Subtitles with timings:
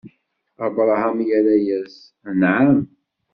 [0.65, 1.95] Abṛaham irra-yas:
[2.29, 2.79] Anɛam!